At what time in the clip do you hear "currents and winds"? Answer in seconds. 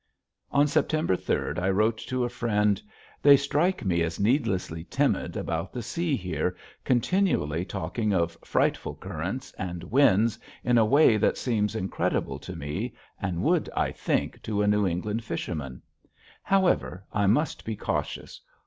8.95-10.39